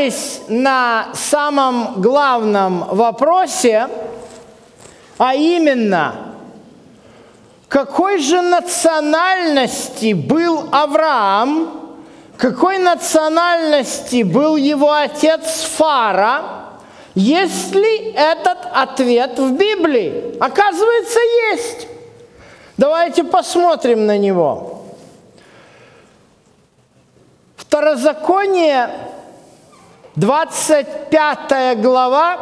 [0.00, 3.88] прервались на самом главном вопросе,
[5.18, 6.14] а именно,
[7.68, 11.98] какой же национальности был Авраам,
[12.36, 16.42] какой национальности был его отец Фара,
[17.14, 20.36] есть ли этот ответ в Библии?
[20.40, 21.18] Оказывается,
[21.52, 21.88] есть.
[22.78, 24.84] Давайте посмотрим на него.
[27.56, 28.88] Второзаконие,
[30.16, 32.38] 25 глава,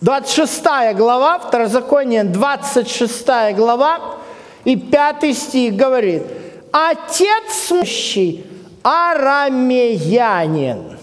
[0.00, 4.16] 26 глава, Второзаконие, 26 глава
[4.64, 6.22] и 5 стих говорит,
[6.72, 8.44] «Отец мужчий
[8.82, 10.98] арамеянин».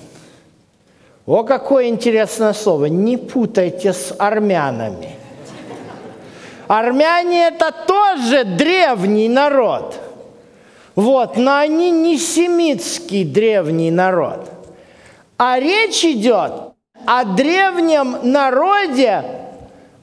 [1.25, 2.86] О, какое интересное слово.
[2.86, 5.16] Не путайте с армянами.
[6.67, 9.95] Армяне– это тоже древний народ–
[10.99, 14.52] вот, но они не семитский древний народ.
[15.40, 16.52] А речь идет
[17.06, 19.23] о древнем народе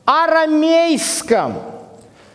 [0.05, 1.55] арамейском.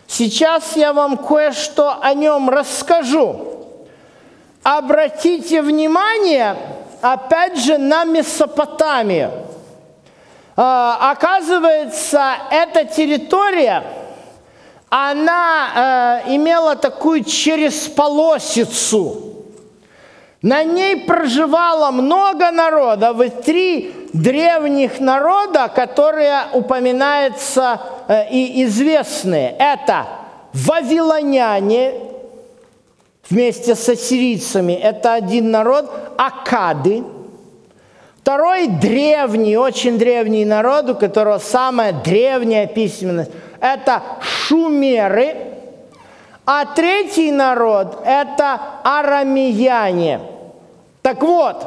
[0.06, 3.66] Сейчас я вам кое-что о нем расскажу.
[4.62, 6.56] Обратите внимание,
[7.00, 9.32] опять же, на Месопотамию.
[10.56, 13.84] А, оказывается, эта территория–
[14.94, 19.31] она э, имела такую через полосицу.
[20.42, 29.54] На ней проживало много народов, и три древних народа, которые упоминаются э, и известные.
[29.56, 30.06] Это
[30.52, 31.94] вавилоняне
[33.30, 35.88] вместе с ассирийцами, это один народ,
[36.18, 37.04] акады.
[38.20, 43.30] Второй древний, очень древний народ, у которого самая древняя письменность–
[43.60, 45.36] это шумеры,
[46.44, 50.31] а третий народ– это арамияне.
[51.02, 51.64] Так вот,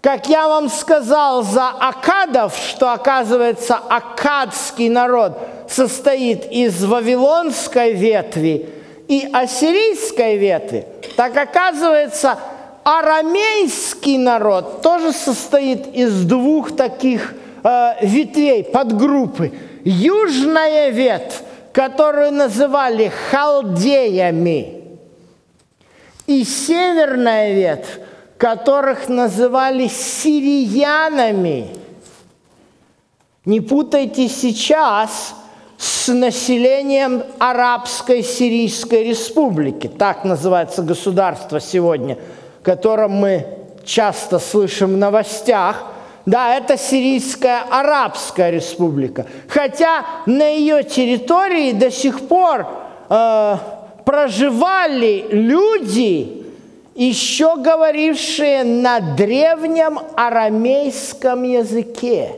[0.00, 8.68] как я вам сказал за акадов, что оказывается акадский народ состоит из вавилонской ветви
[9.08, 12.38] и ассирийской ветви, так оказывается
[12.84, 19.52] арамейский народ тоже состоит из двух таких э, ветвей, подгруппы–
[19.86, 24.82] южная ветвь, которую называли халдеями,
[26.26, 28.00] и северная ветвь,
[28.38, 31.68] которых называли сириянами.
[33.44, 35.34] Не путайте сейчас
[35.78, 39.86] с населением Арабской Сирийской Республики.
[39.88, 42.18] Так называется государство сегодня,
[42.60, 43.46] о котором мы
[43.84, 45.84] часто слышим в новостях–
[46.26, 49.26] да, это Сирийская Арабская Республика.
[49.46, 52.66] Хотя на ее территории до сих пор
[53.08, 53.56] э,
[54.04, 56.45] проживали люди,
[57.04, 62.36] еще говорившие на древнем арамейском языке.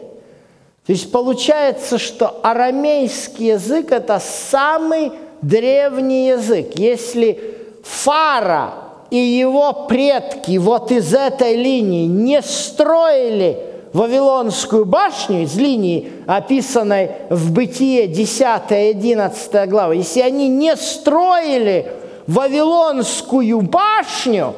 [0.87, 6.73] То есть получается, что арамейский язык– это самый древний язык.
[6.75, 7.39] Если
[7.85, 8.75] Фара
[9.11, 13.59] и его предки вот из этой линии не строили
[13.93, 21.87] Вавилонскую башню из линии, описанной в Бытие 10 и 11 глава, если они не строили
[22.28, 24.54] Вавилонскую башню,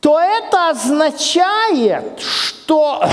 [0.00, 3.04] то это означает, что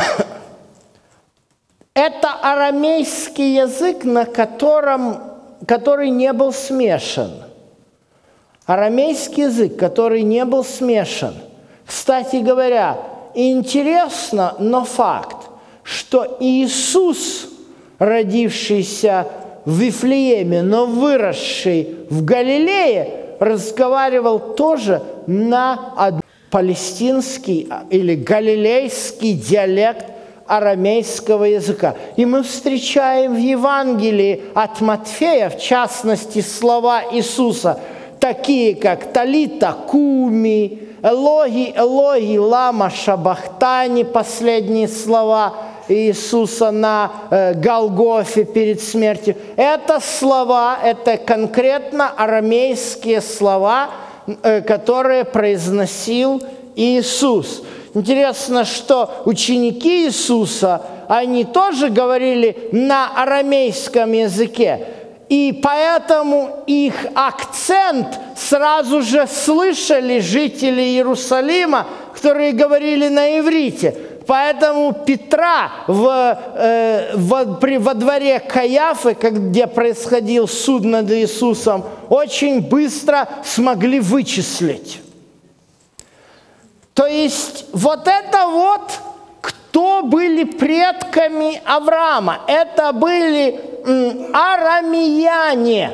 [1.93, 5.17] это арамейский язык, на котором,
[5.67, 7.31] который не был смешан.
[8.65, 11.35] Арамейский язык, который не был смешан.
[11.85, 12.97] Кстати говоря,
[13.33, 15.49] интересно, но факт,
[15.83, 17.49] что Иисус,
[17.99, 19.27] родившийся
[19.65, 30.05] в Вифлееме, но выросший в Галилее, разговаривал тоже на палестинский или галилейский диалект
[30.47, 31.95] арамейского языка.
[32.15, 37.79] И мы встречаем в Евангелии от Матфея, в частности, слова Иисуса,
[38.19, 45.53] такие как «Талита куми», Элоги, Элоги, лама шабахтани, последние слова
[45.87, 49.35] Иисуса на э, Голгофе перед смертью.
[49.55, 53.89] Это слова, это конкретно арамейские слова,
[54.43, 56.41] э, которые произносил
[56.75, 57.63] Иисус.
[57.93, 64.87] Интересно, что ученики Иисуса, они тоже говорили на арамейском языке.
[65.29, 73.95] И поэтому их акцент сразу же слышали жители Иерусалима, которые говорили на иврите.
[74.27, 82.61] Поэтому Петра в, э, во, при, во дворе Каяфы, где происходил суд над Иисусом, очень
[82.61, 85.01] быстро смогли вычислить.
[86.93, 88.99] То есть вот это вот,
[89.41, 92.39] кто были предками Авраама?
[92.47, 93.59] Это были
[94.33, 95.91] арамияне.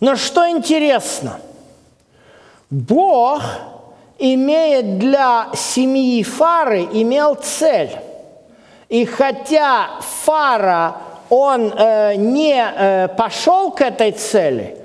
[0.00, 1.40] Но что интересно,
[2.70, 3.42] Бог
[4.32, 7.90] имеет для семьи Фары, имел цель.
[8.88, 9.88] И хотя
[10.24, 10.96] Фара,
[11.28, 14.76] он э, не э, пошел к этой цели,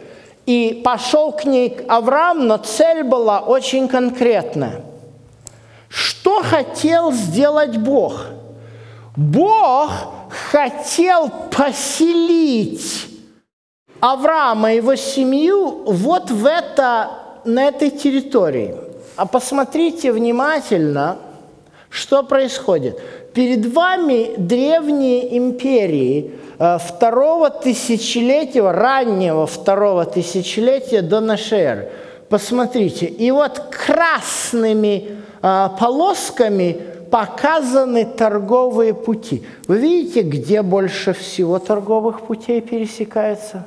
[0.45, 4.81] и пошел к ней Авраам, но цель была очень конкретная.
[5.87, 8.25] Что хотел сделать Бог?
[9.15, 9.91] Бог
[10.51, 13.07] хотел поселить
[13.99, 17.11] Авраама и его семью вот в это,
[17.45, 18.88] на этой территории.
[19.19, 21.17] А посмотрите внимательно,
[21.89, 22.97] что происходит.
[23.33, 31.89] Перед вами древние империи э, второго тысячелетия, раннего второго тысячелетия до нашей эры.
[32.29, 36.79] Посмотрите, и вот красными э, полосками
[37.11, 39.43] показаны торговые пути.
[39.67, 43.65] Вы видите, где больше всего торговых путей пересекается?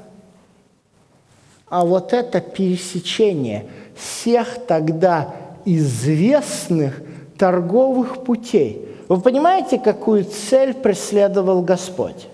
[1.69, 5.35] А вот это пересечение всех тогда
[5.65, 7.01] известных
[7.39, 8.89] торговых путей.
[9.09, 12.29] Вы понимаете, какую цель преследовал Господь?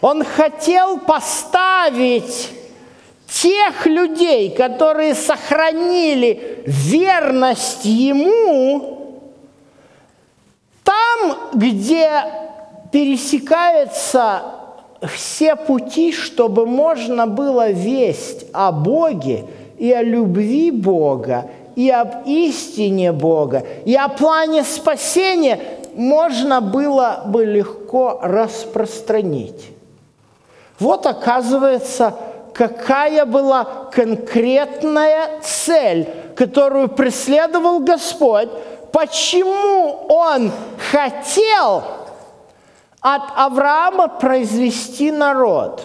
[0.00, 2.50] Он хотел поставить
[3.26, 9.20] тех людей, которые сохранили верность Ему,
[10.84, 12.10] там, где
[12.92, 14.42] пересекаются
[15.12, 19.46] все пути, чтобы можно было весть о Боге
[19.78, 25.60] и о любви Бога, и об истине Бога, и о плане спасения
[25.94, 29.70] можно было бы легко распространить.
[30.78, 32.14] Вот оказывается,
[32.52, 38.48] какая была конкретная цель, которую преследовал Господь,
[38.92, 40.50] почему Он
[40.90, 41.82] хотел
[43.00, 45.82] от Авраама произвести народ.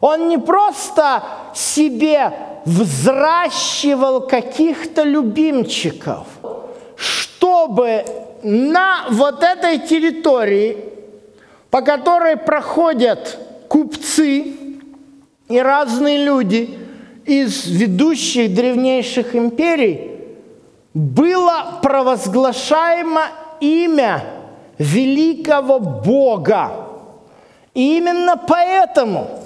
[0.00, 1.22] Он не просто
[1.54, 2.32] себе
[2.66, 6.26] взращивал каких-то любимчиков,
[6.96, 8.04] чтобы
[8.42, 10.76] на вот этой территории,
[11.70, 14.52] по которой проходят купцы
[15.48, 16.76] и разные люди
[17.24, 20.10] из ведущих древнейших империй,
[20.92, 23.28] было провозглашаемо
[23.60, 24.24] имя
[24.78, 26.72] великого Бога.
[27.74, 29.28] И именно поэтому–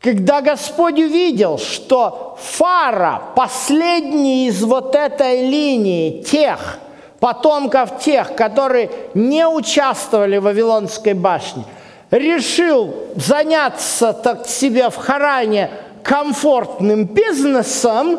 [0.00, 6.78] когда Господь увидел, что Фара, последний из вот этой линии тех,
[7.18, 11.64] потомков тех, которые не участвовали в Вавилонской башне,
[12.10, 15.70] решил заняться так себе в Харане
[16.04, 18.18] комфортным бизнесом,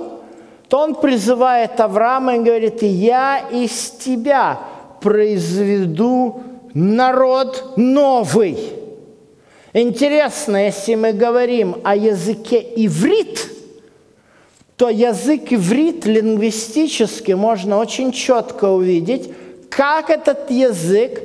[0.67, 4.59] то он призывает Авраама и говорит, я из тебя
[5.01, 6.43] произведу
[6.73, 8.78] народ новый.
[9.73, 13.47] Интересно, если мы говорим о языке иврит,
[14.77, 19.31] то язык иврит лингвистически можно очень четко увидеть,
[19.69, 21.21] как этот язык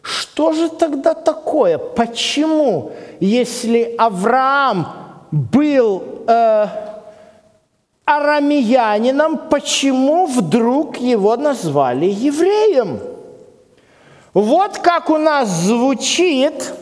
[0.04, 1.80] Что же тогда такое?
[1.80, 4.88] Почему, если Авраам
[5.32, 6.68] был э,
[8.06, 13.15] арамеянином, почему вдруг его назвали евреем?
[14.36, 16.74] Вот как у нас звучит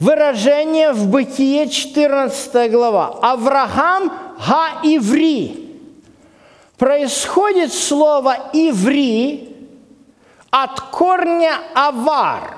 [0.00, 3.20] выражение в Бытие 14 глава.
[3.22, 4.12] Авраам
[4.44, 5.70] га-иври.
[6.76, 9.56] Происходит слово «иври»
[10.50, 12.56] от корня «авар».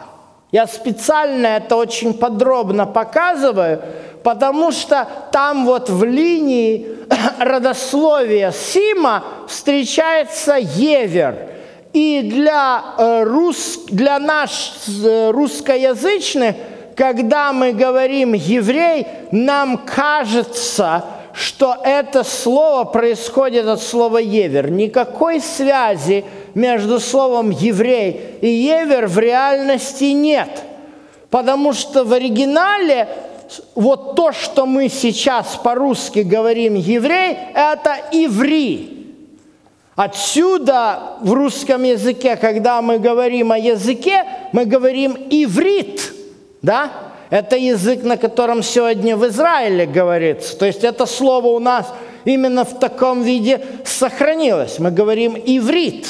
[0.51, 3.83] Я специально это очень подробно показываю,
[4.25, 6.89] потому что там вот в линии
[7.39, 11.51] родословия Сима встречается Евер–
[11.93, 14.73] и для, э, рус, для нас
[15.05, 16.55] э, русскоязычных,
[16.95, 24.71] когда мы говорим «еврей», нам кажется, что это слово происходит от слова «евер».
[24.71, 30.51] Никакой связи между словом «еврей» и «евер» в реальности нет.
[31.31, 33.09] Потому что в оригинале
[33.75, 38.98] вот то, что мы сейчас по-русски говорим «еврей», это «иври».
[39.99, 46.15] Отсюда в русском языке, когда мы говорим о языке, мы говорим иврит,
[46.63, 46.93] да?
[47.31, 50.57] Это язык, на котором сегодня в Израиле говорится.
[50.57, 51.93] То есть это слово у нас
[52.25, 54.79] именно в таком виде сохранилось.
[54.79, 56.07] Мы говорим иврит.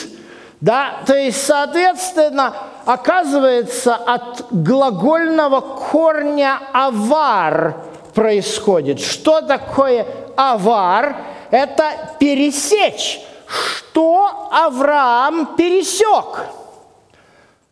[0.60, 0.98] Да?
[1.06, 2.54] То есть, соответственно,
[2.84, 7.76] оказывается, от глагольного корня «авар»
[8.12, 9.00] происходит.
[9.00, 10.04] Что такое
[10.36, 11.16] «авар»?
[11.50, 11.84] Это
[12.18, 13.22] пересечь.
[13.48, 16.46] Что Авраам пересек?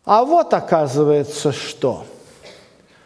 [0.05, 2.05] А вот оказывается, что.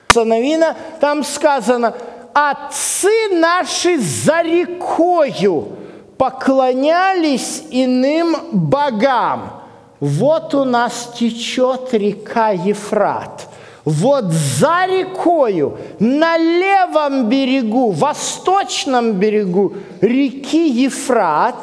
[0.09, 1.93] Сановина, там сказано,
[2.33, 5.77] отцы наши за рекою
[6.17, 9.57] поклонялись иным богам–
[10.01, 13.47] вот у нас течет река Ефрат.
[13.85, 21.55] Вот за рекою, на левом берегу, восточном берегу реки Ефрат,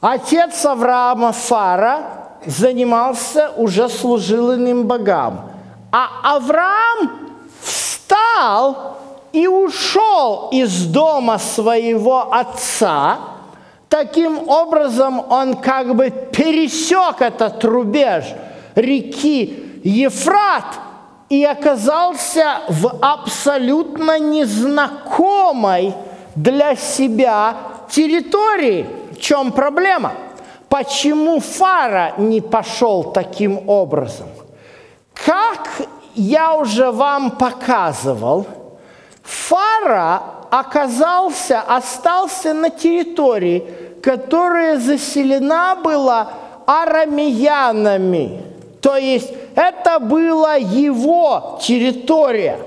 [0.00, 2.00] отец Авраама Фара
[2.46, 5.50] занимался, уже служил иным богам.
[5.90, 7.10] А Авраам
[7.62, 8.98] встал
[9.32, 13.18] и ушел из дома своего отца–
[13.88, 18.24] Таким образом, он как бы пересек этот рубеж
[18.74, 20.66] реки Ефрат
[21.30, 25.94] и оказался в абсолютно незнакомой
[26.34, 27.56] для себя
[27.90, 28.86] территории.
[29.18, 30.12] В чем проблема?
[30.68, 34.28] Почему Фара не пошел таким образом?
[35.12, 35.68] Как
[36.14, 38.46] я уже вам показывал,
[39.24, 43.68] Фара оказался, остался на территории,
[44.04, 46.28] которая заселена была
[46.66, 48.42] арамеянами.
[48.80, 52.60] То есть это была его территория,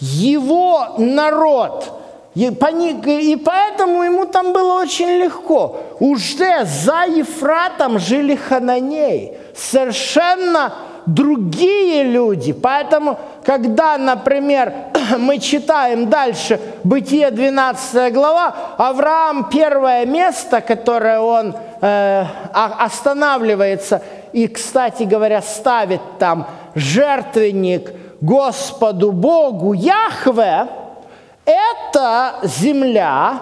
[0.00, 2.03] его народ.
[2.34, 5.76] И поэтому ему там было очень легко.
[6.00, 9.38] Уже за Ефратом жили хананеи.
[9.54, 10.74] Совершенно
[11.06, 12.52] другие люди.
[12.52, 14.72] Поэтому, когда, например,
[15.18, 25.04] мы читаем дальше Бытие 12 глава, Авраам первое место, которое он э, останавливается и, кстати
[25.04, 30.66] говоря, ставит там жертвенник Господу Богу Яхве,
[31.44, 33.40] это земля,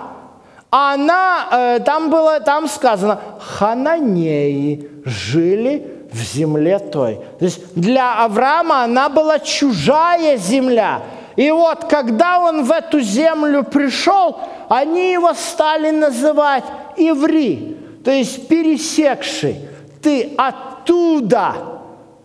[0.71, 7.21] она, э, там было, там сказано, хананеи жили в земле той.
[7.39, 11.03] То есть для Авраама она была чужая земля.
[11.37, 16.65] И вот, когда он в эту землю пришел, они его стали называть
[16.97, 19.69] Иври, то есть пересекший.
[20.03, 21.55] Ты оттуда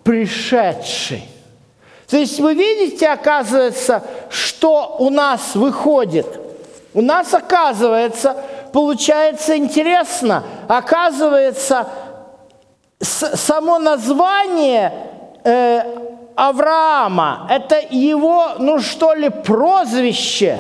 [0.04, 1.24] пришедший.
[2.10, 6.26] То есть вы видите, оказывается, что у нас выходит.
[6.94, 8.36] У нас, оказывается,
[8.72, 11.88] получается интересно, оказывается,
[13.00, 14.94] само название
[15.44, 15.82] э,
[16.36, 20.60] Авраама– это его, ну что ли, прозвище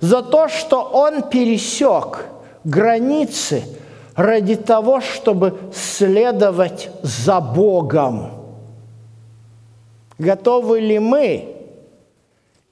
[0.00, 2.26] за то, что он пересек
[2.62, 3.64] границы
[4.14, 8.43] ради того, чтобы следовать за Богом.
[10.18, 11.56] Готовы ли мы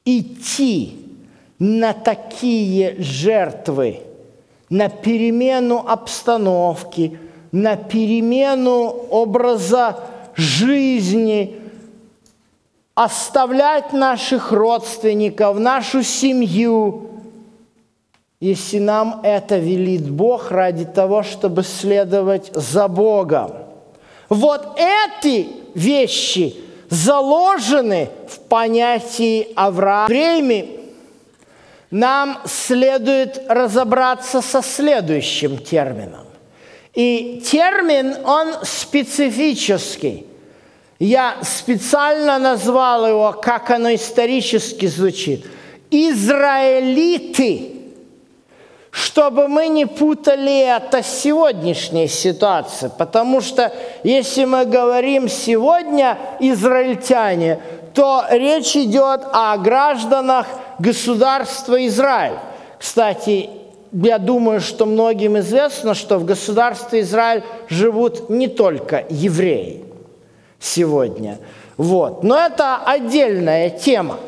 [0.04, 0.98] идти
[1.58, 4.00] на такие жертвы,
[4.68, 7.18] на перемену обстановки–
[7.52, 9.96] на перемену образа
[10.34, 11.60] жизни,
[12.94, 17.10] оставлять наших родственников, нашу семью,
[18.40, 23.52] если нам это велит Бог ради того, чтобы следовать за Богом.
[24.28, 26.56] Вот эти вещи
[26.92, 30.08] заложены в понятии Авраама.
[30.08, 30.66] Время
[31.90, 36.26] нам следует разобраться со следующим термином.
[36.94, 40.26] И термин, он специфический.
[40.98, 45.46] Я специально назвал его, как оно исторически звучит.
[45.90, 47.72] Израилиты,
[48.92, 52.92] чтобы мы не путали это с сегодняшней ситуацией.
[52.96, 53.72] Потому что
[54.04, 57.58] если мы говорим сегодня израильтяне,
[57.94, 60.46] то речь идет о гражданах
[60.78, 62.38] государства Израиль.
[62.78, 63.48] Кстати,
[63.92, 69.86] я думаю, что многим известно, что в государстве Израиль живут не только евреи
[70.60, 71.38] сегодня.
[71.78, 72.22] Вот.
[72.22, 74.18] Но это отдельная тема.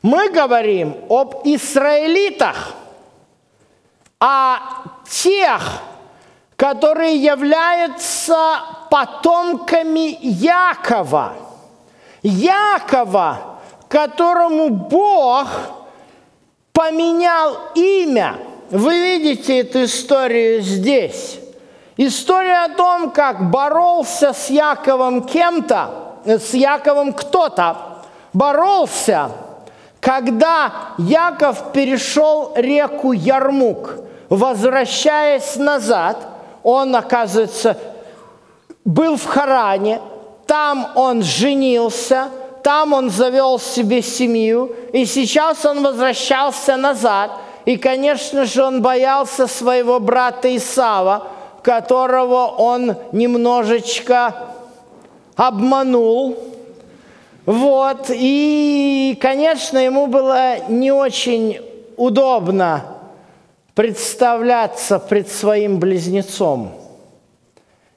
[0.00, 2.74] Мы говорим об израилитах,
[4.20, 4.58] о
[5.08, 5.80] тех,
[6.56, 11.34] которые являются потомками Якова.
[12.22, 15.48] Якова, которому Бог–
[16.76, 18.36] поменял имя.
[18.70, 21.40] Вы видите эту историю здесь.
[21.96, 28.02] История о том, как боролся с Яковом кем-то, с Яковом кто-то,
[28.34, 29.30] боролся,
[30.00, 33.94] когда Яков перешел реку Ярмук,
[34.28, 36.16] возвращаясь назад,
[36.62, 37.78] он, оказывается,
[38.84, 40.00] был в Харане,
[40.46, 42.28] там он женился,
[42.62, 47.30] там он завел себе семью, и сейчас он возвращался назад.
[47.64, 51.28] И, конечно же, он боялся своего брата Исава,
[51.62, 54.34] которого он немножечко
[55.34, 56.36] обманул.
[57.44, 61.60] Вот, и, конечно, ему было не очень
[61.96, 62.95] удобно
[63.76, 66.72] представляться пред своим близнецом.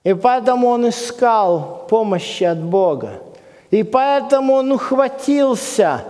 [0.04, 3.22] И поэтому он искал помощи от Бога.
[3.72, 6.04] И поэтому он ухватился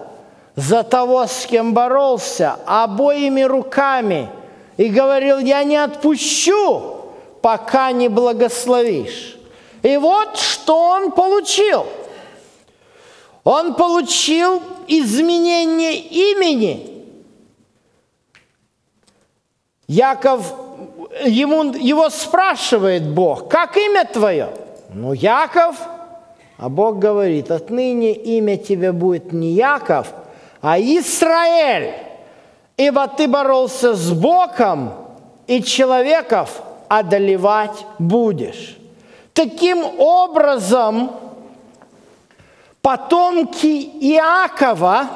[0.56, 4.30] за того, с кем боролся, обоими руками
[4.78, 6.98] и говорил, я не отпущу,
[7.42, 9.38] пока не благословишь.
[9.84, 11.86] И вот что он получил.
[13.44, 16.89] Он получил изменение имени.
[19.90, 20.54] Яков,
[21.26, 24.50] ему, его спрашивает Бог, как имя твое?
[24.94, 25.76] Ну, Яков.
[26.60, 30.14] А Бог говорит, отныне имя тебе будет не Яков,
[30.62, 31.94] а Израиль,
[32.78, 34.94] ибо ты боролся с Богом
[35.48, 38.78] и человеков одолевать будешь.
[39.34, 41.12] Таким образом,
[42.82, 45.08] потомки Иакова,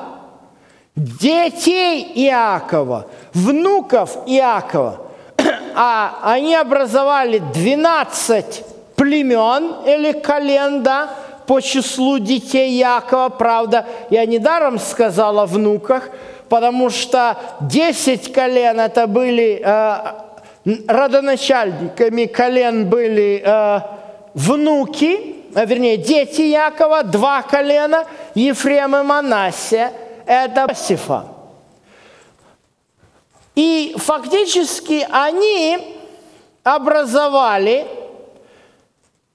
[0.95, 5.01] детей Иакова, внуков Иакова,
[5.75, 8.63] а они образовали 12
[8.95, 11.09] племен или колен, да,
[11.47, 13.29] по числу детей Якова.
[13.29, 16.09] Правда, я недаром сказал о внуках,
[16.47, 19.97] потому что 10 колен это были э,
[20.87, 23.79] родоначальниками колен были э,
[24.33, 29.91] внуки, э, вернее, дети Якова, два колена, Ефрем и Манасия,
[30.25, 31.25] это Иосифа.
[33.55, 35.97] И фактически они
[36.63, 37.87] образовали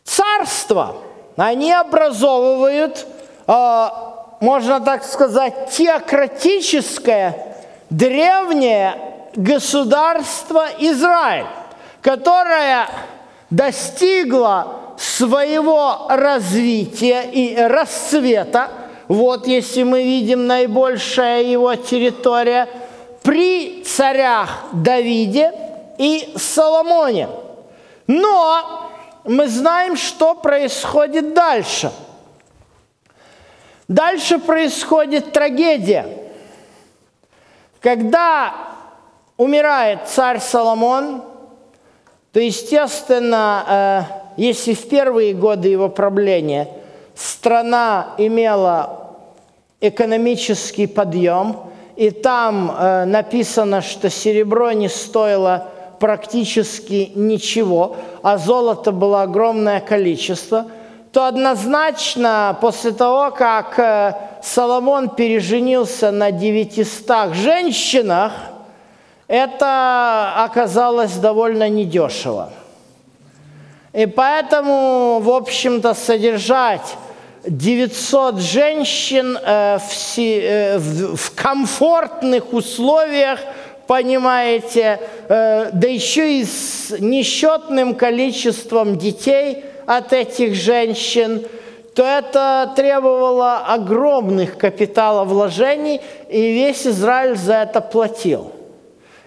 [0.04, 0.96] царство.
[1.36, 3.06] Они образовывают,
[3.46, 3.88] э,
[4.40, 7.56] можно так сказать, теократическое,
[7.90, 8.96] древнее
[9.36, 11.46] государство Израиль,
[12.02, 12.88] которое
[13.50, 18.68] достигло своего развития и расцвета,
[19.08, 22.68] вот если мы видим наибольшая его территория,
[23.22, 25.52] при царях Давиде
[25.98, 27.28] и Соломоне.
[28.06, 28.88] Но
[29.24, 31.92] мы знаем, что происходит дальше.
[33.86, 36.06] Дальше происходит трагедия.
[37.80, 38.54] Когда
[39.36, 41.22] умирает царь Соломон,
[42.32, 44.02] то, естественно, э,
[44.38, 46.68] если в первые годы его правления
[47.14, 48.97] страна имела
[49.80, 51.56] экономический подъем,
[51.96, 60.66] и там э, написано, что серебро не стоило практически ничего, а золота было огромное количество,
[61.12, 68.32] то однозначно после того, как э, Соломон переженился на 900 женщинах–
[69.28, 72.50] это оказалось довольно недешево.
[73.92, 76.96] И поэтому, в общем-то, содержать
[77.46, 83.40] 900 женщин э, в, э, в комфортных условиях,
[83.86, 91.44] понимаете, э, да еще и с несчетным количеством детей от этих женщин,
[91.94, 98.52] то это требовало огромных капиталовложений, и весь Израиль за это платил.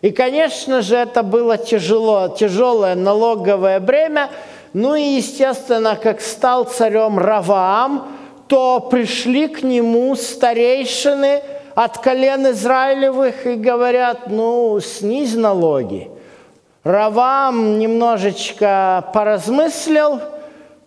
[0.01, 4.29] И, конечно же, это было тяжело, тяжелое налоговое бремя.
[4.73, 8.07] Ну и, естественно, как стал царем Раваам,
[8.47, 11.41] то пришли к нему старейшины
[11.75, 16.09] от колен Израилевых и говорят, ну, снизь налоги.
[16.83, 20.19] Равам немножечко поразмыслил,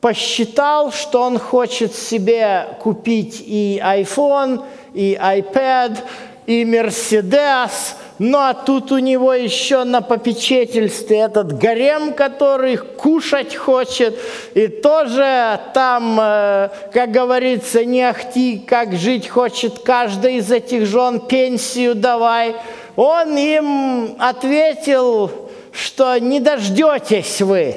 [0.01, 5.99] посчитал, что он хочет себе купить и iPhone, и iPad,
[6.46, 14.16] и Мерседес– ну а тут у него еще на попечительстве этот гарем, который кушать хочет,
[14.54, 21.18] и тоже там, э, как говорится, не ахти, как жить хочет каждый из этих жен,
[21.18, 22.54] пенсию давай.
[22.94, 27.74] Он им ответил, что не дождетесь вы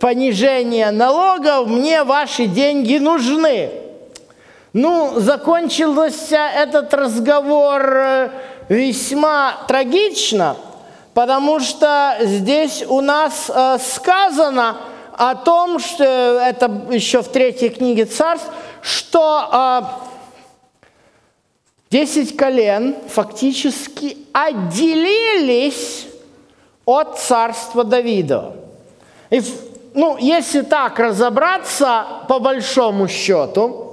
[0.00, 3.70] понижения налогов, мне ваши деньги нужны.
[4.78, 8.30] Ну, закончился этот разговор э,
[8.68, 10.54] весьма трагично,
[11.14, 14.76] потому что здесь у нас э, сказано
[15.16, 18.50] о том, что это еще в третьей книге царств,
[18.82, 19.82] что э,
[21.90, 26.06] 10 колен фактически отделились
[26.84, 28.52] от царства Давида.
[29.30, 29.40] И,
[29.94, 33.85] ну, если так разобраться, по большому счету,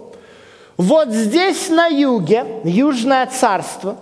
[0.77, 3.97] вот здесь на юге, Южное царство,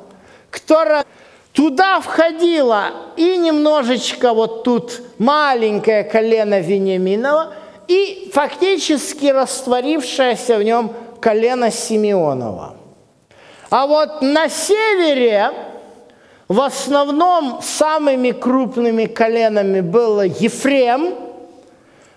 [0.50, 1.06] которое
[1.54, 7.54] Туда входило и немножечко вот тут маленькое колено Вениаминова,
[7.88, 12.76] и фактически растворившееся в нем колено Симеонова.
[13.70, 15.52] А вот на севере
[16.48, 21.16] в основном самыми крупными коленами было Ефрем.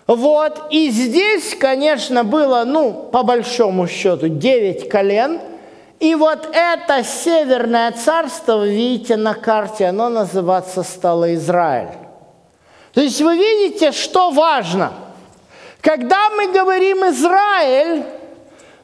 [0.07, 5.41] Вот, и здесь, конечно, было, ну, по большому счету, 9 колен–
[6.05, 11.95] и вот это северное царство, видите на карте, оно называться стало Израиль.
[12.93, 14.93] То есть вы видите, что важно.
[15.81, 18.05] Когда мы говорим Израиль,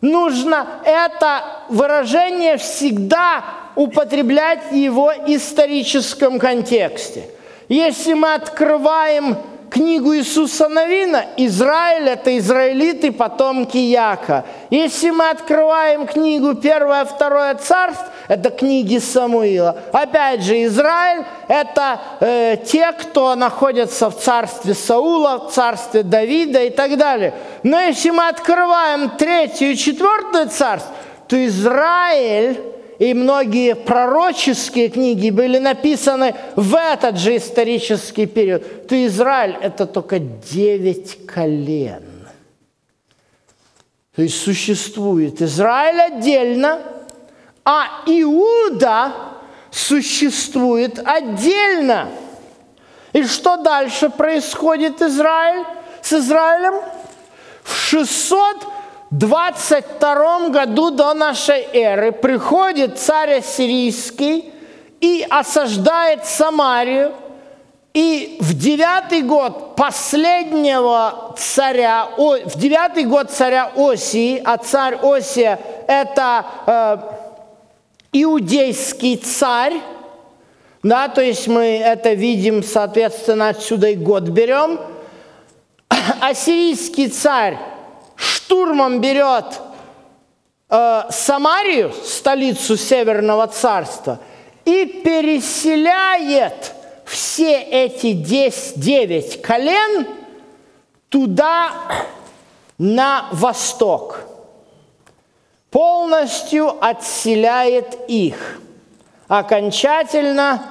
[0.01, 3.45] нужно это выражение всегда
[3.77, 7.25] употреблять в его историческом контексте.
[7.69, 9.37] Если мы открываем
[9.71, 14.45] книгу Иисуса Новина, Израиль– это израилиты, потомки Яка.
[14.69, 19.77] Если мы открываем книгу Первое, Второе Царств, это книги Самуила.
[19.93, 26.71] Опять же, Израиль– это э, те, кто находится в царстве Саула, в царстве Давида и
[26.71, 27.33] так далее.
[27.63, 30.93] Но если мы открываем Третье и Четвертое Царство,
[31.27, 32.59] то Израиль
[33.01, 40.19] и многие пророческие книги были написаны в этот же исторический период, то Израиль– это только
[40.19, 42.05] девять колен.
[44.15, 46.79] То есть существует Израиль отдельно,
[47.65, 49.13] а Иуда
[49.71, 52.11] существует отдельно.
[53.15, 55.65] И что дальше происходит Израиль
[56.03, 56.83] с Израилем?
[57.63, 58.80] В 600
[59.11, 64.53] 22 году до нашей эры приходит царь Ассирийский
[65.01, 67.13] и осаждает Самарию.
[67.93, 76.47] И в девятый год последнего царя, в девятый год царя Осии, а царь Осия– это
[76.67, 76.99] э,
[78.13, 79.81] иудейский царь,
[80.85, 84.79] да, то есть мы это видим, соответственно, отсюда и год берем.
[86.21, 87.59] Ассирийский царь
[88.21, 89.61] штурмом берет
[90.69, 94.19] э, Самарию, столицу Северного царства,
[94.65, 100.07] и переселяет все эти 10, 9 колен
[101.09, 101.73] туда,
[102.81, 104.21] на восток.
[105.71, 108.59] Полностью отселяет их.
[109.29, 110.63] Окончательно,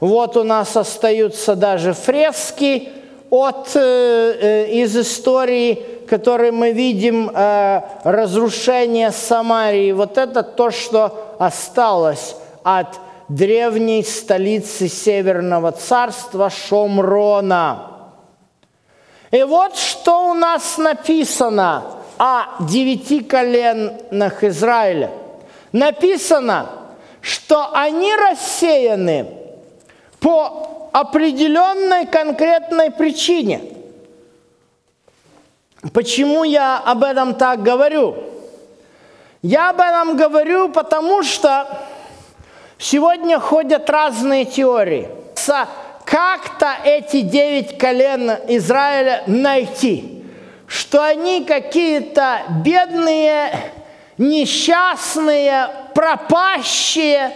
[0.00, 2.88] вот у нас остаются даже фрески
[3.28, 11.36] от, э, э, из истории которой мы видим э, разрушение Самарии, вот это то, что
[11.38, 17.92] осталось от древней столицы Северного царства Шомрона.
[19.30, 21.84] И вот что у нас написано
[22.18, 25.10] о девяти коленах Израиля.
[25.72, 26.66] Написано,
[27.20, 29.26] что они рассеяны
[30.18, 33.60] по определенной конкретной причине–
[35.92, 38.16] Почему я об этом так говорю?
[39.42, 41.68] Я об этом говорю, потому что
[42.78, 45.08] сегодня ходят разные теории.
[46.04, 50.24] Как-то эти девять колен Израиля найти,
[50.66, 53.52] что они какие-то бедные,
[54.16, 57.30] несчастные, пропащие.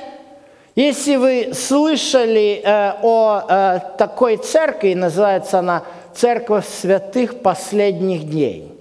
[0.75, 5.83] Если вы слышали э, о э, такой церкви, называется она
[6.15, 8.73] церковь святых последних дней,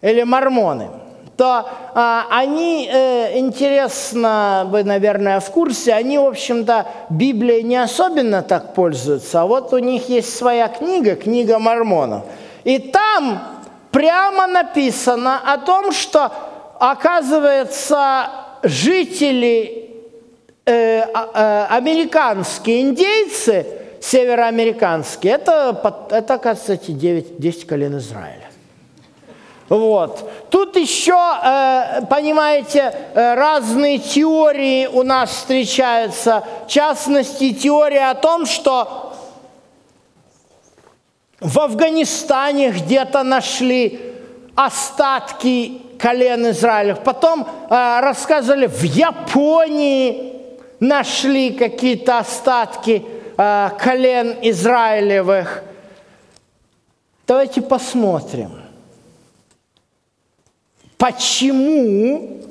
[0.00, 0.88] или мормоны,
[1.36, 8.42] то а, они, э, интересно, вы, наверное, в курсе, они, в общем-то, Библией не особенно
[8.42, 12.24] так пользуются, а вот у них есть своя книга, книга мормонов.
[12.64, 13.40] И там
[13.92, 16.32] прямо написано о том, что,
[16.80, 18.30] оказывается,
[18.64, 19.90] жители,
[20.66, 23.66] э, э, американские индейцы–
[24.00, 28.48] североамериканские, это, это оказывается, эти 9, 10 колен Израиля.
[29.68, 30.30] Вот.
[30.50, 36.42] Тут еще, э, понимаете, э, разные теории у нас встречаются.
[36.64, 39.12] В частности, теория о том, что
[41.40, 44.00] в Афганистане где-то нашли
[44.54, 46.94] остатки колен Израиля.
[46.94, 50.32] Потом э, рассказывали, в Японии
[50.80, 53.04] нашли какие-то остатки
[53.38, 55.62] э, колен Израилевых.
[57.26, 58.50] Давайте посмотрим,
[60.96, 62.42] почему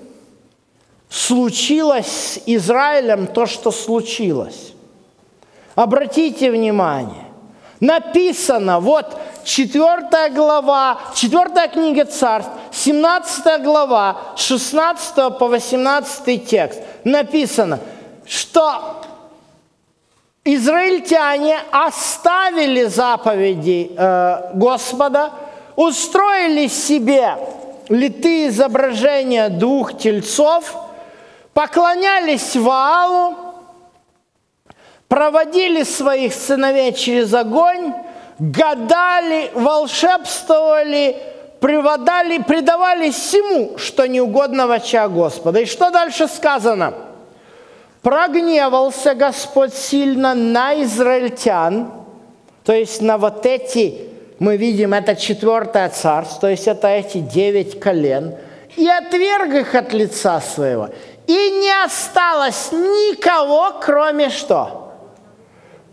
[1.09, 4.73] случилось с Израилем то, что случилось.
[5.75, 7.25] Обратите внимание,
[7.79, 17.79] написано, вот 4 глава, 4 книга Царств, 17 глава, 16 по 18 текст, написано,
[18.25, 18.96] что
[20.55, 25.31] израильтяне оставили заповеди э, Господа,
[25.75, 27.35] устроили себе
[27.89, 30.73] литые изображения двух тельцов,
[31.53, 33.35] поклонялись Ваалу,
[35.07, 37.93] проводили своих сыновей через огонь,
[38.39, 41.17] гадали, волшебствовали,
[41.59, 45.59] приводали, предавали всему, что не угодно в очах Господа.
[45.59, 46.93] И что дальше сказано?
[48.01, 51.91] Прогневался Господь сильно на израильтян,
[52.63, 57.79] то есть на вот эти, мы видим, это четвертое царство, то есть это эти девять
[57.79, 58.35] колен,
[58.75, 60.89] и отверг их от лица своего.
[61.25, 64.87] И не осталось никого, кроме что?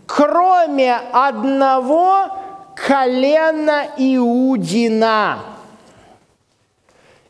[0.05, 2.27] кроме одного
[2.75, 5.39] колена Иудина.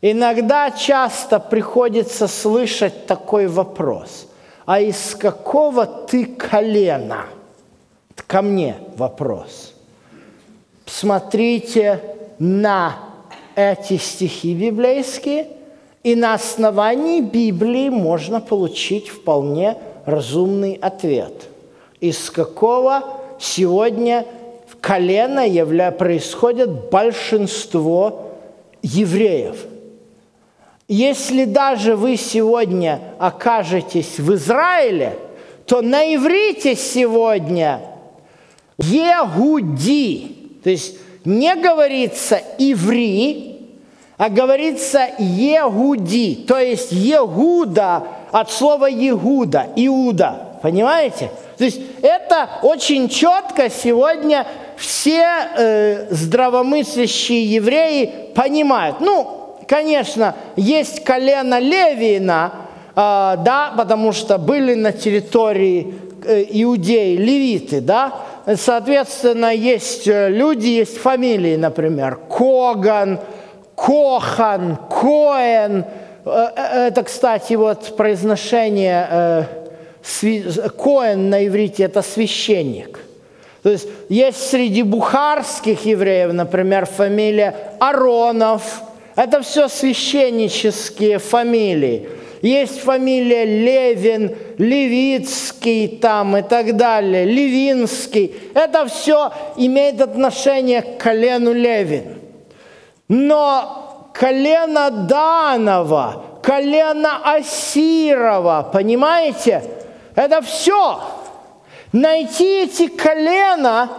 [0.01, 4.27] Иногда часто приходится слышать такой вопрос.
[4.65, 7.25] А из какого ты колена?
[8.27, 9.73] Ко мне вопрос.
[10.85, 12.01] Смотрите
[12.39, 12.95] на
[13.55, 15.47] эти стихи библейские,
[16.03, 21.49] и на основании Библии можно получить вполне разумный ответ–
[21.99, 23.03] из какого
[23.39, 24.25] сегодня
[24.81, 25.91] колена явля...
[25.91, 28.31] происходит большинство
[28.81, 29.65] евреев.
[30.87, 35.17] Если даже вы сегодня окажетесь в Израиле,
[35.65, 37.81] то на иврите сегодня
[38.77, 43.67] Егуди, то есть не говорится иври,
[44.17, 50.59] а говорится Егуди, то есть Егуда от слова Егуда, Иуда.
[50.61, 51.31] Понимаете?
[51.57, 54.45] То есть это очень четко сегодня
[54.77, 55.25] все
[55.57, 58.99] э, здравомыслящие евреи понимают.
[58.99, 62.51] Ну, конечно, есть колено Левина,
[62.89, 68.13] э, да, потому что были на территории э, иудеи левиты, да,
[68.55, 73.19] соответственно, есть э, люди, есть фамилии, например, Коган,
[73.75, 75.85] Кохан, Коэн.
[76.25, 79.47] Э, это, кстати, вот произношение
[80.77, 82.99] Коэн на иврите– это священник.
[83.63, 88.83] То есть есть среди бухарских евреев, например, фамилия Аронов.
[89.15, 92.09] Это все священнические фамилии.
[92.41, 98.35] Есть фамилия Левин, Левицкий там и так далее, Левинский.
[98.53, 102.19] Это все имеет отношение к колену Левин.
[103.07, 109.63] Но колено Данова, колено Асирова, понимаете–
[110.15, 111.01] это все.
[111.91, 113.89] Найти эти колена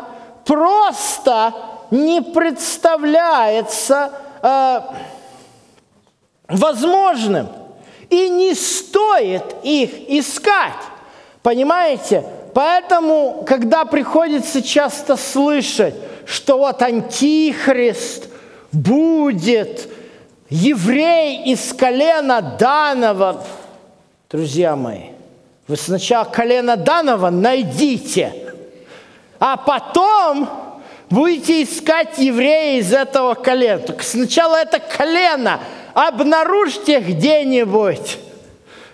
[0.45, 1.53] просто
[1.91, 4.11] не представляется
[4.47, 4.81] э,
[6.49, 7.49] возможным.
[8.09, 10.83] И не стоит их искать.
[11.43, 12.25] Понимаете?
[12.55, 18.29] Поэтому, когда приходится часто слышать, что вот антихрист
[18.73, 19.89] будет
[20.49, 23.45] еврей из колена Данова,
[24.31, 25.11] друзья мои,
[25.69, 28.55] вы сначала колено Данова найдите,
[29.39, 30.49] а потом
[31.11, 33.79] будете искать еврея из этого колена.
[33.79, 35.61] Только сначала это колено
[35.95, 38.19] обнаружьте где-нибудь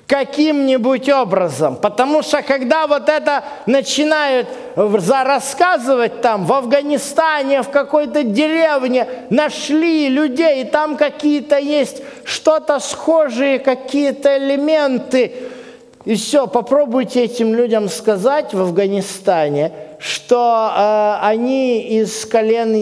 [0.06, 1.76] каким-нибудь образом.
[1.76, 4.46] Потому что когда вот это начинают
[4.76, 13.58] рассказывать там в Афганистане, в какой-то деревне, нашли людей, и там какие-то есть что-то схожие,
[13.58, 15.32] какие-то элементы,
[16.04, 19.72] и все, попробуйте этим людям сказать в Афганистане,
[20.02, 22.74] что э, они из колен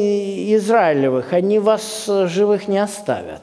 [0.56, 3.42] Израилевых, они вас живых не оставят.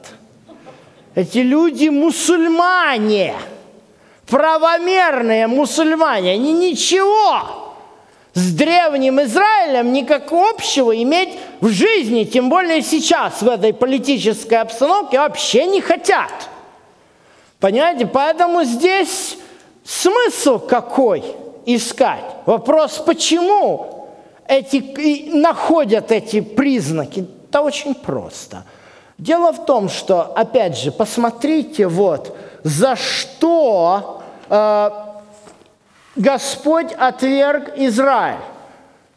[1.14, 3.34] Эти люди мусульмане,
[4.26, 7.74] правомерные мусульмане, они ничего
[8.34, 15.18] с древним Израилем никакого общего иметь в жизни, тем более сейчас в этой политической обстановке
[15.18, 16.32] вообще не хотят.
[17.60, 19.38] Понимаете, поэтому здесь
[19.88, 21.24] Смысл какой
[21.76, 22.24] искать?
[22.46, 24.08] Вопрос, почему
[24.46, 27.26] эти, находят эти признаки?
[27.48, 28.64] Это очень просто.
[29.18, 34.90] Дело в том, что, опять же, посмотрите, вот, за что э,
[36.16, 38.40] Господь отверг Израиль.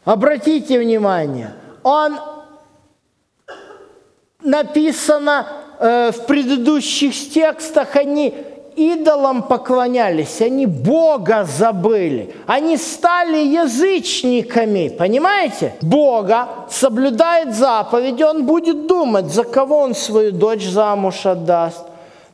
[0.04, 2.18] Обратите внимание, он
[4.40, 5.46] написано
[5.78, 8.34] э, в предыдущих текстах, они
[8.76, 15.74] идолам поклонялись, они Бога забыли, они стали язычниками, понимаете?
[15.80, 21.84] Бога соблюдает заповеди, он будет думать, за кого он свою дочь замуж отдаст,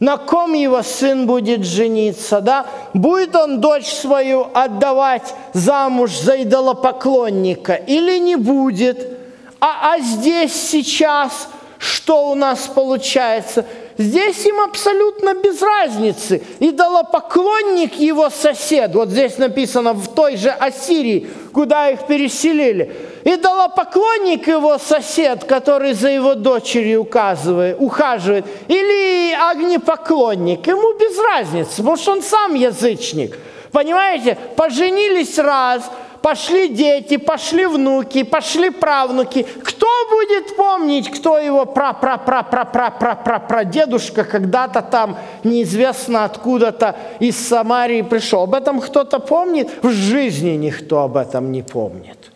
[0.01, 2.67] на ком его сын будет жениться, да?
[2.95, 9.19] Будет он дочь свою отдавать замуж за идолопоклонника или не будет?
[9.61, 11.49] А, а здесь сейчас
[11.79, 13.65] что у нас получается?
[13.99, 16.41] Здесь им абсолютно без разницы.
[16.61, 22.95] Идолопоклонник его сосед, вот здесь написано в той же Ассирии, куда их переселили.
[23.25, 31.97] Идолопоклонник его сосед, который за его дочерью указывает, ухаживает, или огнепоклонник, ему без разницы, потому
[31.97, 33.37] что он сам язычник.
[33.73, 35.83] Понимаете, поженились раз–
[36.23, 39.43] пошли дети, пошли внуки, пошли правнуки.
[39.43, 44.83] Кто будет помнить, кто его пра пра пра пра пра пра пра пра дедушка когда-то
[44.83, 48.43] там неизвестно откуда-то из Самарии пришел?
[48.43, 49.71] Об этом кто-то помнит?
[49.83, 52.33] В жизни никто об этом не помнит.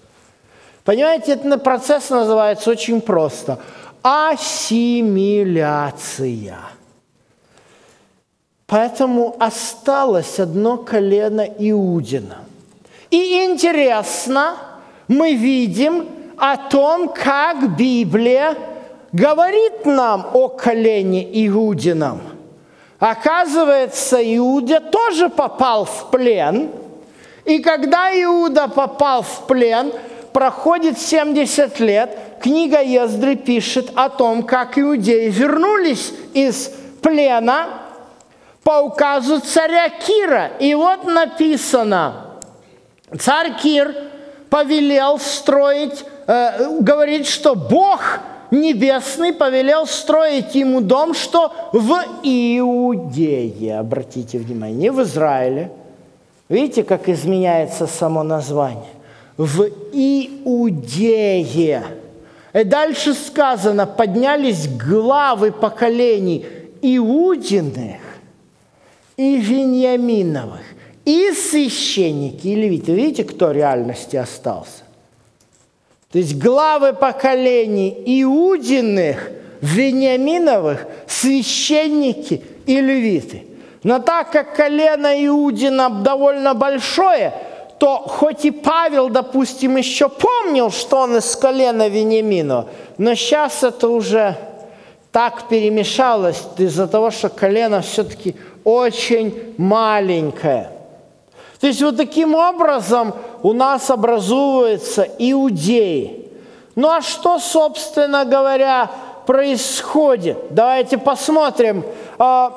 [0.85, 3.59] Понимаете, этот процесс называется очень просто.
[4.03, 6.59] Ассимиляция.
[8.67, 12.39] Поэтому осталось одно колено Иудина–
[13.13, 14.57] и интересно,
[15.07, 18.57] мы видим о том, как Библия
[19.13, 22.23] говорит нам о колене Иудином.
[22.99, 26.71] Оказывается, Иуда тоже попал в плен.
[27.45, 29.93] И когда Иуда попал в плен,
[30.33, 36.73] проходит 70 лет, книга Ездры пишет о том, как иудеи вернулись из
[37.03, 37.67] плена
[38.65, 40.53] по указу царя Кира.
[40.59, 42.29] И вот написано–
[43.19, 43.95] Царь Кир
[44.49, 48.21] повелел строить, э, говорит, что Бог
[48.51, 55.73] Небесный повелел строить ему дом, что в Иудее, обратите внимание, не в Израиле.
[56.51, 58.91] Видите, как изменяется само название?
[59.39, 61.85] В Иудее.
[62.53, 66.45] И дальше сказано, поднялись главы поколений
[66.83, 68.03] Иудиных
[69.17, 70.61] и Вениаминовых
[71.05, 72.93] и священники, и левиты.
[72.93, 74.83] Видите, кто в реальности остался?
[76.13, 83.45] То есть главы поколений Иудиных, Вениаминовых, священники и левиты.
[83.83, 87.33] Но так как колено Иудина довольно большое,
[87.79, 93.89] то хоть и Павел, допустим, еще помнил, что он из колена Вениаминова, но сейчас это
[93.89, 94.37] уже
[95.11, 100.71] так перемешалось из-за того, что колено все-таки очень маленькое–
[101.63, 106.29] то есть вот таким образом у нас образуются иудеи.
[106.75, 108.91] Ну а что, собственно говоря,
[109.27, 110.39] происходит?
[110.51, 111.85] Давайте посмотрим
[112.19, 112.51] э,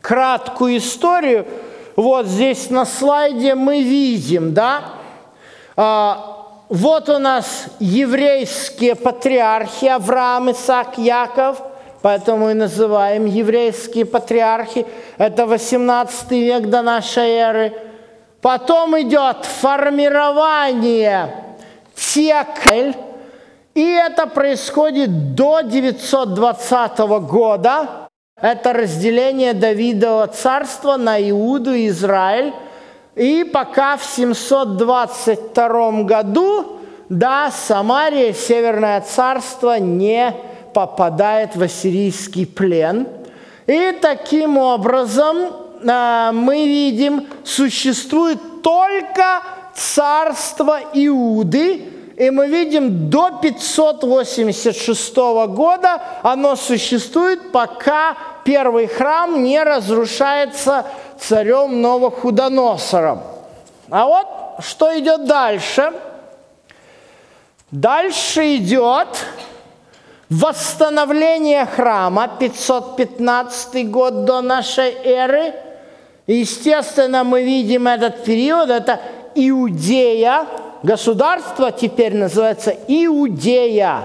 [0.00, 1.46] краткую историю.
[1.94, 4.82] Вот здесь на слайде мы видим, да,
[5.76, 6.14] э,
[6.68, 11.62] вот у нас еврейские патриархи Авраам, Исаак, Яков–
[12.02, 14.86] Поэтому и называем еврейские патриархи.
[15.18, 17.72] Это 18 век до нашей эры.
[18.40, 21.34] Потом идет формирование
[21.94, 22.96] текель.
[23.74, 26.98] И это происходит до 920
[27.28, 28.08] года.
[28.40, 32.54] Это разделение Давидова царства на Иуду и Израиль.
[33.14, 36.78] И пока в 722 году,
[37.10, 40.34] да, Самария, Северное царство не
[40.72, 43.06] попадает в ассирийский плен.
[43.66, 45.52] И таким образом
[45.88, 49.42] а, мы видим, существует только
[49.74, 51.84] царство Иуды,
[52.16, 55.16] и мы видим, до 586
[55.48, 58.14] года оно существует, пока
[58.44, 60.84] первый храм не разрушается
[61.18, 63.22] царем Новохудоносором.
[63.88, 64.26] А вот
[64.64, 65.92] что идет дальше?
[67.70, 69.08] Дальше идет
[70.30, 75.52] восстановление храма, 515 год до нашей эры.
[76.28, 79.00] Естественно, мы видим этот период, это
[79.34, 80.46] Иудея,
[80.84, 84.02] государство теперь называется Иудея.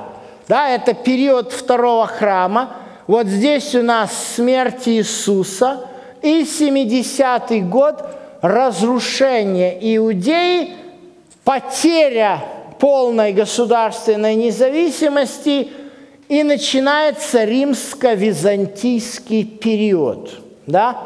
[0.47, 2.75] Да, это период второго храма.
[3.05, 5.85] Вот здесь у нас смерть Иисуса.
[6.23, 8.03] И 70-й год
[8.41, 10.73] разрушение Иудеи,
[11.43, 12.43] потеря
[12.79, 15.69] полной государственной независимости–
[16.27, 20.31] и начинается римско-византийский период.
[20.65, 20.97] Да?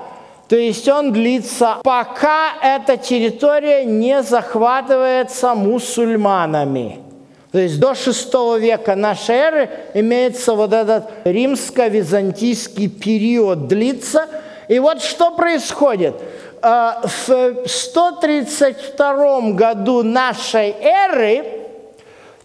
[0.48, 7.00] То есть он длится, пока эта территория не захватывается мусульманами.
[7.52, 14.28] То есть до VI века нашей эры имеется вот этот римско-византийский период длится.
[14.68, 16.16] И вот что происходит.
[16.62, 21.59] Э, в 132 году нашей эры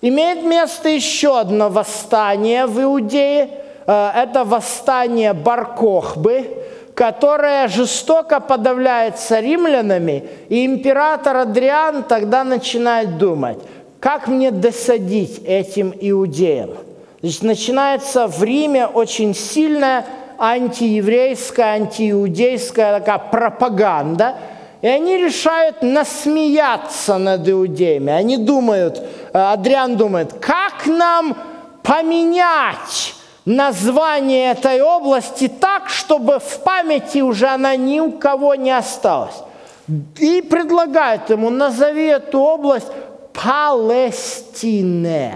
[0.08, 3.50] имеет место еще одно восстание в Иудее.
[3.86, 13.58] Э, это восстание Баркохбы которая жестоко подавляется римлянами, и император Адриан тогда начинает думать,
[14.00, 16.70] как мне досадить этим иудеям.
[17.20, 20.04] Значит, начинается в Риме очень сильная
[20.38, 24.36] антиеврейская, антииудейская такая пропаганда,
[24.84, 28.12] и они решают насмеяться над иудеями.
[28.12, 31.34] Они думают, э, Адриан думает, как нам
[31.82, 33.14] поменять
[33.46, 39.36] название этой области так, чтобы в памяти уже она ни у кого не осталась.
[40.18, 42.88] И предлагает ему, назови эту область
[43.32, 45.34] Палестине.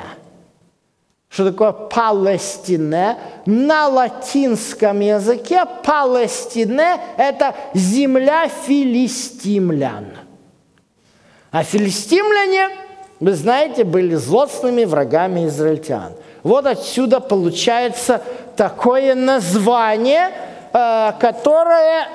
[1.38, 3.16] Что такое Палестине?
[3.46, 10.06] На латинском языке Палестине– это земля филистимлян.
[11.52, 12.70] А филистимляне,
[13.20, 18.20] вы знаете, были злостными врагами израильтян– вот отсюда получается
[18.56, 20.30] такое название,
[20.72, 22.08] э, которое,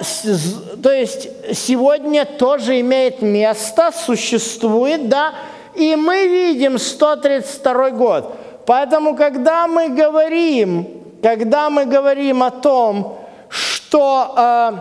[0.82, 5.34] то есть сегодня тоже имеет место, существует, да,
[5.76, 8.36] и мы видим 132 год.
[8.66, 10.88] Поэтому, когда мы говорим,
[11.22, 13.18] когда мы говорим о том,
[13.50, 14.72] что, э,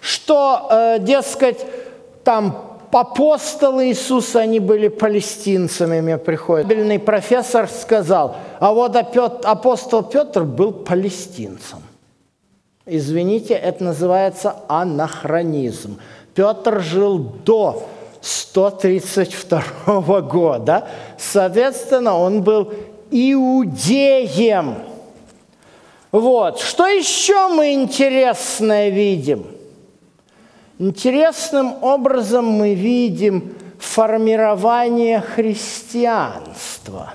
[0.00, 1.64] что э, дескать,
[2.24, 6.66] там апостолы Иисуса, они были палестинцами, мне приходит.
[6.66, 11.82] Бельный профессор сказал, а вот апостол Петр был палестинцем.
[12.84, 15.98] Извините, это называется анахронизм.
[16.34, 17.84] Петр жил до
[18.22, 22.72] 132 года, соответственно, он был
[23.10, 24.76] иудеем.
[26.12, 26.60] Вот.
[26.60, 29.46] Что еще мы интересное видим?
[30.78, 37.14] Интересным образом мы видим формирование христианства.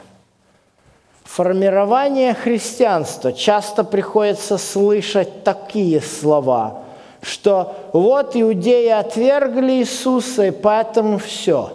[1.24, 3.32] Формирование христианства.
[3.32, 6.84] Часто приходится слышать такие слова,
[7.22, 11.74] что вот иудеи отвергли Иисуса, и поэтому все.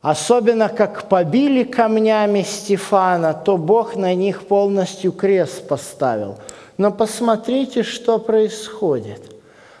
[0.00, 6.36] Особенно как побили камнями Стефана, то Бог на них полностью крест поставил.
[6.76, 9.22] Но посмотрите, что происходит–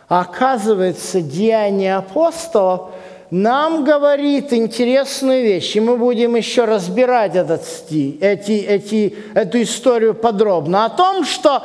[0.08, 2.90] оказывается, деяние апостолов
[3.30, 10.86] нам говорит интересную вещь, и мы будем еще разбирать этот эти, эти, эту историю подробно,
[10.86, 11.62] о том, что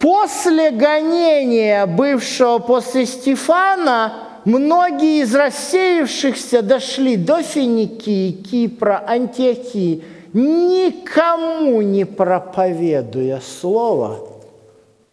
[0.00, 12.04] после гонения бывшего после Стефана многие из рассеявшихся дошли до Финикии, Кипра, Антиохии, никому не
[12.04, 14.18] проповедуя слово,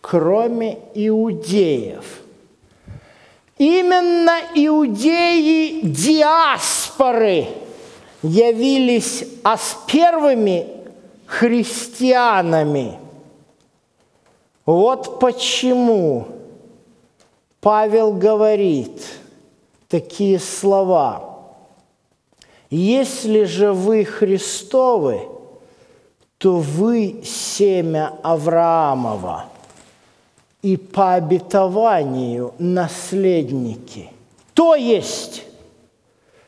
[0.01, 2.21] кроме иудеев–
[3.57, 7.47] Именно иудеи диаспоры
[8.21, 10.67] явились а с первыми
[11.25, 12.99] христианами.
[14.67, 16.27] Вот почему
[17.59, 19.01] Павел говорит
[19.87, 21.39] такие слова.
[22.69, 25.21] Если же вы Христовы,
[26.37, 29.45] то вы семя Авраамова–
[30.61, 34.09] и по обетованию наследники.
[34.53, 35.45] То есть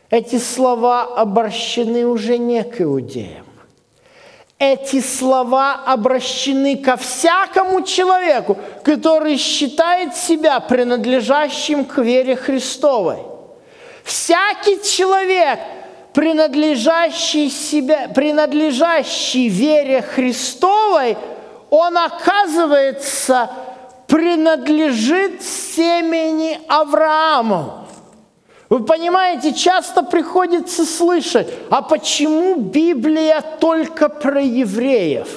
[0.09, 3.45] эти слова обращены уже не к иудеям.
[4.59, 13.19] Эти слова обращены ко всякому человеку, который считает себя принадлежащим к вере Христовой.
[14.03, 15.59] Всякий человек,
[16.11, 21.17] принадлежащий, себе, принадлежащий вере Христовой,
[21.69, 23.49] он оказывается
[24.07, 27.85] принадлежит семени Аврааму.
[28.69, 35.27] Вы понимаете, часто приходится слышать, а почему Библия только про евреев?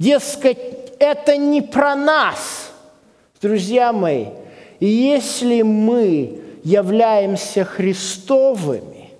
[0.00, 0.58] Дескать,
[0.98, 2.72] это не про нас.
[3.40, 4.26] Друзья мои,
[4.80, 9.10] если мы являемся Христовыми,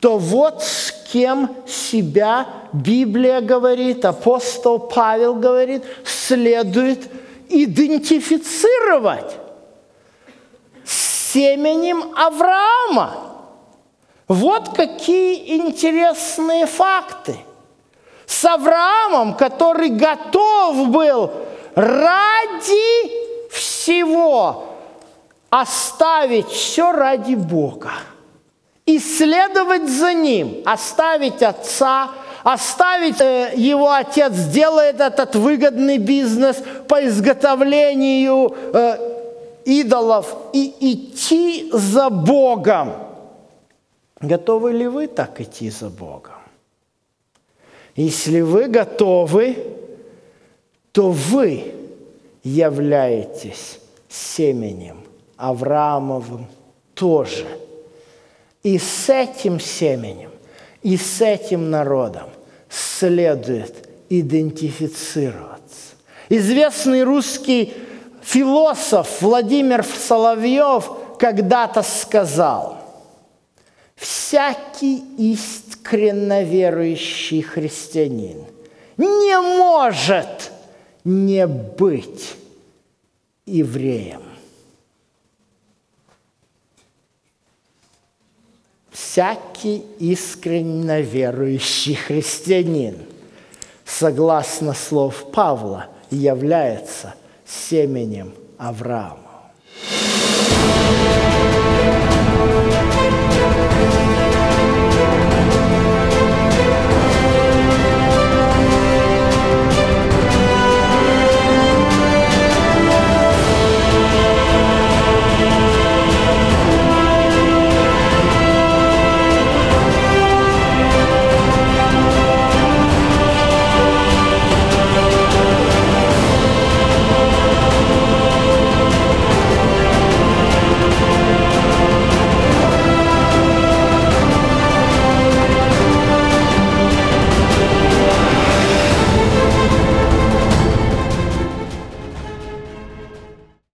[0.00, 7.08] то вот с кем себя Библия говорит, апостол Павел говорит, следует
[7.48, 9.45] идентифицировать
[11.36, 13.14] семенем Авраама.
[14.26, 17.36] Вот какие интересные факты.
[18.24, 21.30] С Авраамом, который готов был
[21.74, 24.64] ради всего,
[25.50, 27.92] оставить все ради Бога
[28.86, 32.08] и следовать за Ним, оставить отца,
[32.42, 36.56] оставить э, его отец делает этот выгодный бизнес
[36.88, 39.15] по изготовлению э,
[39.66, 42.92] идолов и идти за Богом.
[44.20, 46.34] Готовы ли вы так идти за Богом?
[47.96, 49.56] Если вы готовы,
[50.92, 51.74] то вы
[52.42, 55.02] являетесь семенем
[55.36, 56.46] Авраамовым
[56.94, 57.46] тоже.
[58.62, 60.30] И с этим семенем,
[60.82, 62.30] и с этим народом
[62.68, 65.96] следует идентифицироваться.
[66.28, 67.74] Известный русский
[68.26, 72.78] философ Владимир Соловьев когда-то сказал,
[73.94, 78.44] всякий искренно верующий христианин
[78.96, 80.50] не может
[81.04, 82.34] не быть
[83.46, 84.22] евреем.
[88.90, 92.98] Всякий искренне верующий христианин,
[93.84, 97.14] согласно слов Павла, является
[97.46, 99.52] семенем Авраама.